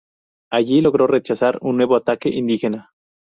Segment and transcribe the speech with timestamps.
[0.51, 2.89] Allí logró rechazar un nuevo ataque indígena.